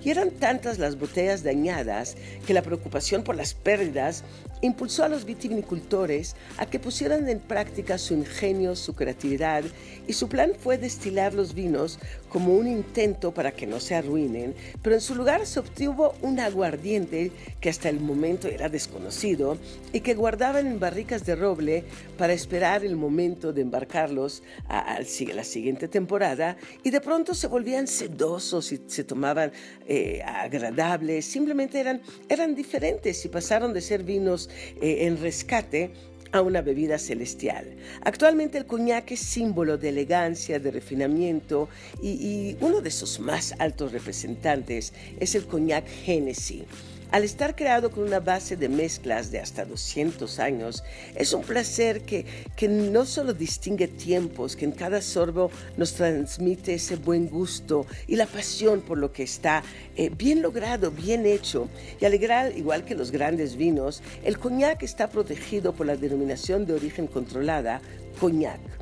Y 0.03 0.11
eran 0.11 0.29
tantas 0.29 0.77
las 0.77 0.99
botellas 0.99 1.41
dañadas 1.41 2.15
que 2.45 2.53
la 2.53 2.61
preocupación 2.61 3.23
por 3.23 3.35
las 3.35 3.55
pérdidas 3.55 4.23
impulsó 4.61 5.03
a 5.03 5.09
los 5.09 5.25
vitivinicultores 5.25 6.35
a 6.57 6.65
que 6.65 6.79
pusieran 6.79 7.27
en 7.29 7.39
práctica 7.39 7.97
su 7.97 8.13
ingenio, 8.13 8.75
su 8.75 8.93
creatividad, 8.93 9.63
y 10.07 10.13
su 10.13 10.27
plan 10.27 10.53
fue 10.59 10.77
destilar 10.77 11.33
los 11.33 11.53
vinos 11.53 11.99
como 12.29 12.53
un 12.55 12.67
intento 12.67 13.33
para 13.33 13.51
que 13.51 13.67
no 13.67 13.79
se 13.79 13.95
arruinen, 13.95 14.55
pero 14.81 14.95
en 14.95 15.01
su 15.01 15.15
lugar 15.15 15.45
se 15.45 15.59
obtuvo 15.59 16.13
un 16.21 16.39
aguardiente 16.39 17.31
que 17.59 17.69
hasta 17.69 17.89
el 17.89 17.99
momento 17.99 18.47
era 18.47 18.69
desconocido 18.69 19.57
y 19.93 20.01
que 20.01 20.13
guardaban 20.13 20.67
en 20.67 20.79
barricas 20.79 21.25
de 21.25 21.35
roble 21.35 21.83
para 22.17 22.33
esperar 22.33 22.85
el 22.85 22.95
momento 22.95 23.53
de 23.53 23.61
embarcarlos 23.61 24.43
a, 24.67 24.99
la 25.33 25.43
siguiente 25.43 25.87
temporada 25.87 26.57
y 26.83 26.91
de 26.91 27.01
pronto 27.01 27.33
se 27.33 27.47
volvían 27.47 27.87
sedosos 27.87 28.71
y 28.71 28.81
se 28.87 29.03
tomaban 29.03 29.51
eh, 29.87 30.21
agradables, 30.23 31.25
simplemente 31.25 31.79
eran, 31.79 32.01
eran 32.27 32.55
diferentes 32.55 33.25
y 33.25 33.29
pasaron 33.29 33.73
de 33.73 33.81
ser 33.81 34.03
vinos 34.03 34.48
eh, 34.81 35.05
en 35.05 35.21
rescate 35.21 35.91
a 36.31 36.41
una 36.41 36.61
bebida 36.61 36.97
celestial. 36.99 37.65
Actualmente 38.01 38.57
el 38.57 38.65
coñac 38.65 39.11
es 39.11 39.19
símbolo 39.19 39.77
de 39.77 39.89
elegancia, 39.89 40.59
de 40.59 40.71
refinamiento 40.71 41.69
y, 42.01 42.55
uno 42.61 42.81
de 42.81 42.91
sus 42.91 43.19
más 43.19 43.55
altos 43.59 43.91
representantes 43.91 44.93
es 45.19 45.35
el 45.35 45.45
coñac 45.45 45.85
Hennessy. 46.05 46.65
Al 47.11 47.23
estar 47.23 47.55
creado 47.55 47.89
con 47.89 48.03
una 48.03 48.19
base 48.19 48.55
de 48.55 48.69
mezclas 48.69 49.31
de 49.31 49.39
hasta 49.39 49.65
200 49.65 50.37
años, 50.37 50.83
es 51.15 51.33
un 51.33 51.41
placer 51.41 52.01
que, 52.01 52.23
que 52.55 52.67
no 52.67 53.03
solo 53.03 53.33
distingue 53.33 53.87
tiempos, 53.87 54.55
que 54.55 54.65
en 54.65 54.71
cada 54.71 55.01
sorbo 55.01 55.49
nos 55.75 55.93
transmite 55.93 56.75
ese 56.75 56.97
buen 56.97 57.27
gusto 57.27 57.87
y 58.05 58.15
la 58.15 58.27
pasión 58.27 58.81
por 58.81 58.99
lo 58.99 59.11
que 59.11 59.23
está 59.23 59.63
eh, 59.95 60.11
bien 60.15 60.43
logrado, 60.43 60.91
bien 60.91 61.25
hecho. 61.25 61.67
Y 61.99 62.05
alegrar, 62.05 62.55
igual 62.55 62.85
que 62.85 62.93
los 62.93 63.09
grandes 63.09 63.55
vinos, 63.55 64.03
el 64.23 64.37
coñac 64.37 64.83
está 64.83 65.09
protegido 65.09 65.73
por 65.73 65.87
la 65.87 65.95
denominación 65.95 66.67
de 66.67 66.73
origen 66.73 67.07
controlada, 67.07 67.81
coñac. 68.19 68.78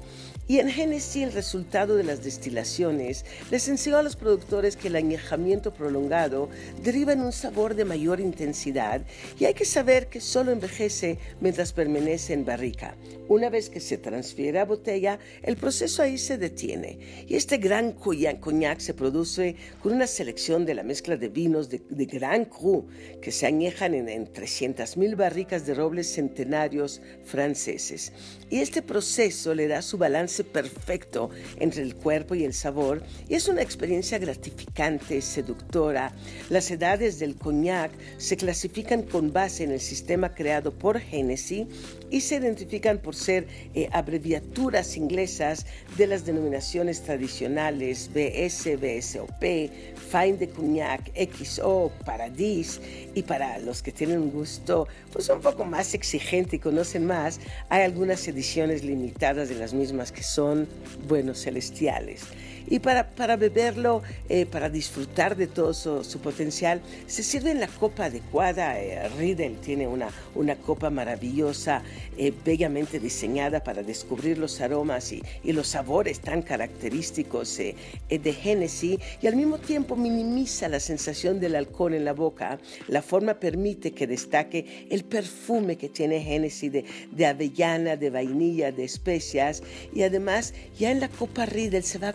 Y 0.50 0.60
en 0.60 0.70
Génesis 0.70 1.24
el 1.24 1.34
resultado 1.34 1.98
de 1.98 2.06
las 2.06 2.24
destilaciones 2.24 3.26
les 3.52 3.68
enseñó 3.68 3.98
a 3.98 4.04
los 4.04 4.16
productores 4.16 4.78
que 4.78 4.88
el 4.88 4.96
añejamiento 4.96 5.74
prolongado 5.74 6.50
deriva 6.82 7.12
en 7.12 7.20
un 7.20 7.34
sabor 7.34 7.76
de 7.76 7.84
mayor 7.84 8.22
intensidad 8.22 9.02
y 9.38 9.44
hay 9.44 9.54
que 9.54 9.66
saber 9.66 10.08
que 10.08 10.22
solo 10.22 10.54
envejece 10.54 11.20
mientras 11.42 11.74
permanece 11.74 12.32
en 12.32 12.46
barrica. 12.46 12.96
Una 13.28 13.50
vez 13.50 13.70
que 13.70 13.82
se 13.82 13.98
transfiere 13.98 14.60
a 14.60 14.66
botella, 14.66 15.20
el 15.44 15.58
proceso 15.58 16.02
ahí 16.02 16.18
se 16.18 16.38
detiene 16.38 17.26
y 17.28 17.36
este 17.36 17.58
gran 17.58 17.92
coñac 17.92 18.80
se 18.80 18.94
produce 18.94 19.58
con 19.84 19.92
una 19.92 20.08
selección 20.08 20.66
de 20.66 20.76
la 20.76 20.84
mezcla 20.84 21.18
de 21.18 21.28
vinos 21.28 21.70
de, 21.70 21.82
Gran 22.08 22.46
Cru 22.46 22.88
que 23.22 23.34
se 23.34 23.48
añejan 23.48 23.94
en, 23.94 24.08
en 24.08 24.28
300.000 24.28 25.18
barricas 25.18 25.66
de 25.66 25.74
robles 25.74 26.14
centenarios 26.14 27.02
franceses. 27.26 28.14
Y 28.50 28.60
este 28.62 28.82
proceso 28.82 29.54
le 29.54 29.68
da 29.68 29.82
su 29.82 29.98
balance 29.98 30.37
perfecto 30.44 31.30
entre 31.60 31.84
el 31.84 31.96
cuerpo 31.96 32.36
y 32.36 32.44
el 32.44 32.54
sabor 32.54 33.04
y 33.28 33.36
es 33.36 33.48
una 33.48 33.62
experiencia 33.62 34.18
gratificante, 34.18 35.22
seductora. 35.22 36.12
Las 36.50 36.72
edades 36.72 37.20
del 37.20 37.36
coñac 37.36 37.92
se 38.18 38.38
clasifican 38.38 39.04
con 39.04 39.34
base 39.34 39.64
en 39.64 39.72
el 39.72 39.80
sistema 39.80 40.34
creado 40.34 40.74
por 40.74 40.98
Hennessy 40.98 41.68
y 42.10 42.22
se 42.22 42.36
identifican 42.36 43.00
por 43.00 43.16
ser 43.16 43.48
eh, 43.74 43.90
abreviaturas 43.92 44.98
inglesas 44.98 45.66
de 45.98 46.08
las 46.08 46.26
denominaciones 46.26 47.02
tradicionales 47.04 48.10
BS, 48.14 48.78
BSOP, 48.78 49.42
Fine 49.42 50.38
de 50.38 50.50
Cognac, 50.50 51.12
XO, 51.16 51.92
Paradis 52.06 52.80
y 53.14 53.24
para 53.24 53.60
los 53.60 53.82
que 53.82 53.92
tienen 53.92 54.20
un 54.20 54.32
gusto 54.32 54.88
pues 55.12 55.30
un 55.30 55.42
poco 55.42 55.66
más 55.66 55.94
exigente 55.94 56.58
y 56.58 56.60
conocen 56.60 57.06
más, 57.06 57.40
hay 57.70 57.84
algunas 57.84 58.28
ediciones 58.28 58.84
limitadas 58.84 59.50
de 59.50 59.56
las 59.56 59.74
mismas 59.74 60.12
que 60.12 60.24
son 60.28 60.68
buenos 61.08 61.42
celestiales. 61.44 62.22
Y 62.68 62.80
para, 62.80 63.10
para 63.10 63.38
beberlo, 63.38 64.04
eh, 64.30 64.46
para 64.46 64.70
disfrutar 64.70 65.36
de 65.36 65.48
todo 65.48 65.74
su, 65.74 66.20
potencial, 66.20 66.82
se 67.08 67.24
sirve 67.24 67.52
en 67.52 67.60
la 67.60 67.68
copa 67.68 68.06
adecuada. 68.06 68.80
Eh, 68.80 69.08
Riedel 69.18 69.58
tiene 69.58 69.88
una, 69.88 70.10
una 70.36 70.56
copa 70.56 70.90
maravillosa, 70.90 71.82
eh, 72.18 72.34
bellamente 72.44 73.00
diseñada 73.00 73.64
para 73.64 73.84
descubrir 73.84 74.38
los 74.38 74.60
aromas 74.60 75.12
y, 75.12 75.24
y 75.44 75.54
los 75.54 75.68
sabores 75.68 76.20
tan 76.20 76.42
característicos 76.42 77.58
de 77.58 77.76
Hennessy 78.10 79.00
y 79.22 79.28
al 79.28 79.36
mismo 79.36 79.58
tiempo 79.58 79.96
minimiza 79.96 80.68
la 80.68 80.80
sensación 80.80 81.40
del 81.40 81.56
alcohol 81.56 81.94
en 81.94 82.06
la 82.06 82.14
boca. 82.14 82.60
La 82.88 83.02
forma 83.02 83.36
permite 83.36 83.92
que 83.92 84.08
destaque 84.08 84.88
el 84.90 85.06
perfume 85.06 85.78
que 85.78 85.90
tiene 85.90 86.18
Hennessy 86.18 86.70
de, 86.70 86.86
de 87.12 87.26
avellana, 87.26 87.96
de 87.96 88.10
vainilla, 88.10 88.72
de 88.72 88.84
especias 88.84 89.64
y 89.94 90.04
además 90.04 90.54
ya 90.78 90.92
en 90.92 91.00
la 91.00 91.10
copa 91.10 91.46
Riedel 91.46 91.84
se 91.84 91.98
va 91.98 92.10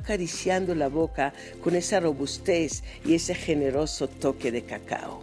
la 0.75 0.89
boca 0.89 1.33
con 1.63 1.77
esa 1.77 2.01
robustez 2.01 2.83
y 3.05 3.15
ese 3.15 3.35
generoso 3.35 4.09
toque 4.09 4.51
de 4.51 4.63
cacao. 4.63 5.23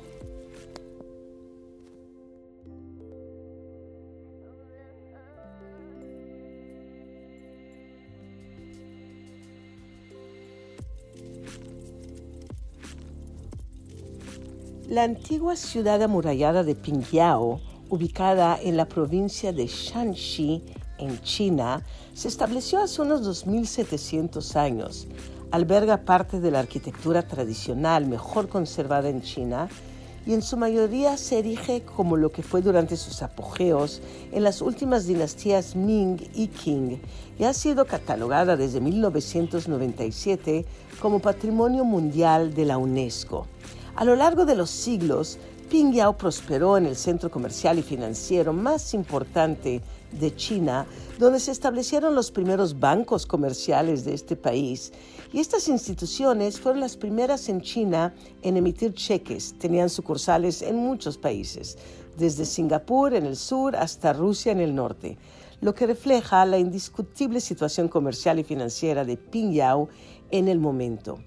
La 14.88 15.04
antigua 15.04 15.56
ciudad 15.56 16.02
amurallada 16.02 16.64
de 16.64 16.76
Pingyao, 16.76 17.62
ubicada 17.90 18.58
en 18.62 18.76
la 18.76 18.88
provincia 18.88 19.52
de 19.52 19.68
Shanxi, 19.68 20.64
en 21.00 21.22
China, 21.22 21.84
se 22.14 22.28
estableció 22.28 22.80
hace 22.80 23.02
unos 23.02 23.22
2.700 23.46 24.56
años. 24.56 25.08
Alberga 25.52 25.98
parte 25.98 26.40
de 26.40 26.52
la 26.52 26.60
arquitectura 26.60 27.28
tradicional 27.28 28.06
mejor 28.06 28.50
conservada 28.50 29.10
en 29.10 29.22
China 29.22 29.70
y 30.26 30.34
en 30.34 30.42
su 30.42 30.58
mayoría 30.58 31.18
se 31.18 31.40
erige 31.40 31.82
como 31.82 32.18
lo 32.18 32.32
que 32.32 32.44
fue 32.44 32.62
durante 32.62 32.98
sus 32.98 33.24
apogeos 33.24 34.02
en 34.32 34.44
las 34.44 34.62
últimas 34.62 35.08
dinastías 35.08 35.76
Ming 35.76 36.20
y 36.36 36.48
Qing 36.48 37.02
y 37.40 37.44
ha 37.46 37.54
sido 37.54 37.86
catalogada 37.86 38.58
desde 38.58 38.80
1997 38.80 40.66
como 41.02 41.20
Patrimonio 41.20 41.84
Mundial 41.84 42.54
de 42.54 42.66
la 42.66 42.78
UNESCO. 42.78 43.48
A 43.96 44.06
lo 44.06 44.16
largo 44.16 44.46
de 44.46 44.56
los 44.56 44.70
siglos, 44.70 45.40
Pingyao 45.70 46.18
prosperó 46.18 46.78
en 46.78 46.88
el 46.88 46.96
centro 46.96 47.30
comercial 47.30 47.78
y 47.78 47.84
financiero 47.84 48.54
más 48.54 48.96
importante 48.96 49.84
de 50.12 50.36
China, 50.36 50.88
donde 51.20 51.40
se 51.40 51.52
establecieron 51.52 52.16
los 52.16 52.32
primeros 52.32 52.80
bancos 52.80 53.28
comerciales 53.28 54.04
de 54.04 54.16
este 54.16 54.36
país. 54.36 54.92
Y 55.32 55.40
estas 55.40 55.68
instituciones 55.68 56.60
fueron 56.60 56.82
las 56.82 56.98
primeras 56.98 57.50
en 57.50 57.62
China 57.62 58.16
en 58.42 58.58
emitir 58.58 58.96
cheques. 58.96 59.54
Tenían 59.60 59.92
sucursales 59.92 60.64
en 60.64 60.76
muchos 60.76 61.20
países, 61.20 61.78
desde 62.18 62.46
Singapur 62.46 63.14
en 63.14 63.28
el 63.28 63.36
sur 63.36 63.76
hasta 63.76 64.12
Rusia 64.12 64.52
en 64.52 64.62
el 64.62 64.74
norte, 64.74 65.20
lo 65.62 65.76
que 65.76 65.86
refleja 65.86 66.46
la 66.48 66.58
indiscutible 66.58 67.42
situación 67.42 67.90
comercial 67.90 68.40
y 68.40 68.44
financiera 68.44 69.06
de 69.06 69.18
Pingyao 69.18 69.90
en 70.32 70.48
el 70.48 70.58
momento. 70.58 71.20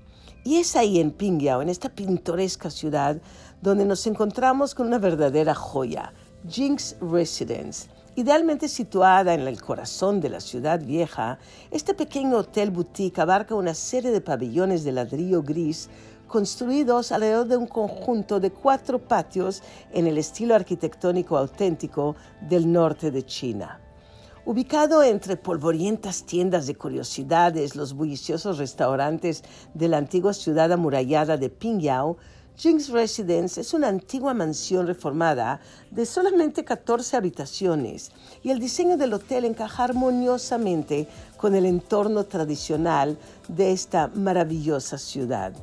Y 0.44 0.56
es 0.56 0.74
ahí 0.74 0.98
en 0.98 1.12
Pingyao, 1.12 1.62
en 1.62 1.68
esta 1.68 1.88
pintoresca 1.88 2.68
ciudad, 2.68 3.22
donde 3.62 3.86
nos 3.86 4.06
encontramos 4.06 4.74
con 4.74 4.88
una 4.88 4.98
verdadera 4.98 5.54
joya, 5.54 6.12
Jinx 6.46 6.96
Residence 7.00 7.88
Idealmente 8.14 8.68
situada 8.68 9.32
en 9.32 9.40
el 9.40 9.62
corazón 9.62 10.20
de 10.20 10.28
la 10.28 10.40
ciudad 10.40 10.84
vieja, 10.84 11.38
este 11.70 11.94
pequeño 11.94 12.36
hotel 12.36 12.70
boutique 12.70 13.18
abarca 13.18 13.54
una 13.54 13.72
serie 13.72 14.10
de 14.10 14.20
pabellones 14.20 14.84
de 14.84 14.92
ladrillo 14.92 15.42
gris 15.42 15.88
construidos 16.28 17.10
alrededor 17.10 17.46
de 17.46 17.56
un 17.56 17.66
conjunto 17.66 18.38
de 18.38 18.50
cuatro 18.50 18.98
patios 18.98 19.62
en 19.92 20.06
el 20.06 20.18
estilo 20.18 20.54
arquitectónico 20.54 21.38
auténtico 21.38 22.14
del 22.42 22.70
norte 22.70 23.10
de 23.10 23.24
China. 23.24 23.80
Ubicado 24.44 25.02
entre 25.02 25.38
polvorientas 25.38 26.24
tiendas 26.24 26.66
de 26.66 26.74
curiosidades, 26.74 27.76
los 27.76 27.94
bulliciosos 27.94 28.58
restaurantes 28.58 29.42
de 29.72 29.88
la 29.88 29.96
antigua 29.96 30.34
ciudad 30.34 30.70
amurallada 30.70 31.38
de 31.38 31.48
Pingyao, 31.48 32.18
Jinx 32.56 32.90
Residence 32.90 33.60
es 33.60 33.72
una 33.74 33.88
antigua 33.88 34.34
mansión 34.34 34.86
reformada 34.86 35.60
de 35.90 36.04
solamente 36.06 36.64
14 36.64 37.16
habitaciones 37.16 38.12
y 38.42 38.50
el 38.50 38.60
diseño 38.60 38.96
del 38.96 39.14
hotel 39.14 39.46
encaja 39.46 39.84
armoniosamente 39.84 41.08
con 41.38 41.54
el 41.54 41.64
entorno 41.64 42.24
tradicional 42.24 43.18
de 43.48 43.72
esta 43.72 44.08
maravillosa 44.08 44.98
ciudad. 44.98 45.54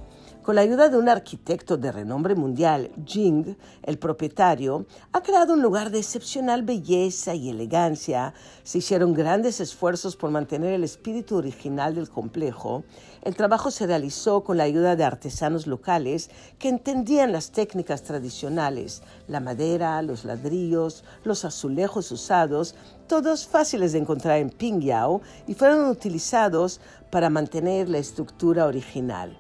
Con 0.50 0.56
la 0.56 0.62
ayuda 0.62 0.90
de 0.90 0.98
un 0.98 1.10
arquitecto 1.10 1.78
de 1.78 1.92
renombre 1.92 2.34
mundial, 2.34 2.90
Jing, 3.06 3.56
el 3.84 4.00
propietario, 4.00 4.88
ha 5.14 5.22
creado 5.22 5.54
un 5.54 5.62
lugar 5.62 5.92
de 5.92 6.00
excepcional 6.00 6.64
belleza 6.64 7.36
y 7.36 7.52
elegancia. 7.52 8.34
Se 8.64 8.80
hicieron 8.80 9.14
grandes 9.14 9.60
esfuerzos 9.60 10.16
por 10.16 10.32
mantener 10.32 10.74
el 10.74 10.84
espíritu 10.84 11.36
original 11.36 11.94
del 11.94 12.10
complejo. 12.10 12.84
El 13.22 13.36
trabajo 13.36 13.70
se 13.70 13.86
realizó 13.86 14.44
con 14.44 14.58
la 14.58 14.64
ayuda 14.64 14.96
de 14.96 15.04
artesanos 15.04 15.68
locales 15.68 16.32
que 16.58 16.70
entendían 16.70 17.32
las 17.32 17.52
técnicas 17.52 18.02
tradicionales, 18.02 19.04
la 19.28 19.42
madera, 19.42 20.02
los 20.02 20.26
ladrillos, 20.26 21.04
los 21.26 21.46
azulejos 21.46 22.12
usados, 22.12 22.74
todos 23.06 23.48
fáciles 23.48 23.92
de 23.92 24.00
encontrar 24.00 24.40
en 24.40 24.50
Pingyao 24.50 25.22
y 25.46 25.54
fueron 25.54 25.88
utilizados 25.88 26.82
para 27.12 27.30
mantener 27.30 27.88
la 27.88 28.00
estructura 28.00 28.66
original. 28.66 29.38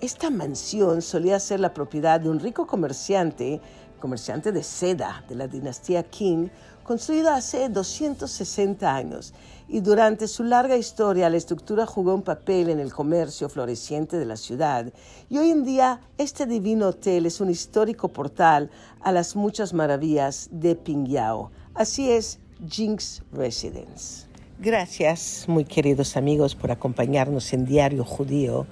Esta 0.00 0.30
mansión 0.30 1.02
solía 1.02 1.40
ser 1.40 1.58
la 1.58 1.74
propiedad 1.74 2.20
de 2.20 2.28
un 2.28 2.38
rico 2.38 2.68
comerciante, 2.68 3.60
comerciante 3.98 4.52
de 4.52 4.62
seda 4.62 5.24
de 5.28 5.34
la 5.34 5.48
dinastía 5.48 6.04
Qing, 6.04 6.52
construida 6.84 7.34
hace 7.34 7.68
260 7.68 8.94
años, 8.94 9.34
y 9.66 9.80
durante 9.80 10.28
su 10.28 10.44
larga 10.44 10.76
historia 10.76 11.28
la 11.28 11.36
estructura 11.36 11.84
jugó 11.84 12.14
un 12.14 12.22
papel 12.22 12.70
en 12.70 12.78
el 12.78 12.92
comercio 12.92 13.48
floreciente 13.48 14.18
de 14.18 14.24
la 14.24 14.36
ciudad, 14.36 14.92
y 15.28 15.38
hoy 15.38 15.50
en 15.50 15.64
día 15.64 16.00
este 16.16 16.46
divino 16.46 16.86
hotel 16.90 17.26
es 17.26 17.40
un 17.40 17.50
histórico 17.50 18.06
portal 18.06 18.70
a 19.00 19.10
las 19.10 19.34
muchas 19.34 19.74
maravillas 19.74 20.48
de 20.52 20.76
Pingyao. 20.76 21.50
Así 21.74 22.08
es 22.08 22.38
Jinx 22.68 23.24
Residence. 23.32 24.28
Gracias, 24.60 25.44
muy 25.46 25.64
queridos 25.64 26.16
amigos, 26.16 26.54
por 26.54 26.70
acompañarnos 26.70 27.52
en 27.52 27.64
Diario 27.64 28.04
Judío 28.04 28.66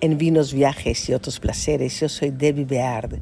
en 0.00 0.18
vinos, 0.18 0.52
viajes 0.52 1.08
y 1.08 1.14
otros 1.14 1.40
placeres. 1.40 2.00
Yo 2.00 2.08
soy 2.08 2.30
Debbie 2.30 2.64
Beard 2.64 3.20